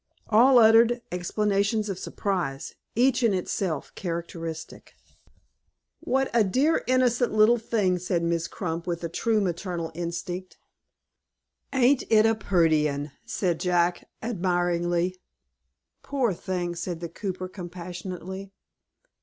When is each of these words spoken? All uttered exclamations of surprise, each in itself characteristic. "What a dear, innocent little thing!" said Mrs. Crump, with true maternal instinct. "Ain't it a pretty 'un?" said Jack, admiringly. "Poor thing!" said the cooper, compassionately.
All 0.29 0.57
uttered 0.57 1.03
exclamations 1.11 1.87
of 1.87 1.99
surprise, 1.99 2.73
each 2.95 3.21
in 3.21 3.35
itself 3.35 3.93
characteristic. 3.93 4.95
"What 5.99 6.31
a 6.33 6.43
dear, 6.43 6.83
innocent 6.87 7.33
little 7.33 7.59
thing!" 7.59 7.99
said 7.99 8.23
Mrs. 8.23 8.49
Crump, 8.49 8.87
with 8.87 9.05
true 9.11 9.39
maternal 9.39 9.91
instinct. 9.93 10.57
"Ain't 11.71 12.03
it 12.09 12.25
a 12.25 12.33
pretty 12.33 12.89
'un?" 12.89 13.11
said 13.27 13.59
Jack, 13.59 14.09
admiringly. 14.23 15.17
"Poor 16.01 16.33
thing!" 16.33 16.73
said 16.75 16.99
the 16.99 17.07
cooper, 17.07 17.47
compassionately. 17.47 18.51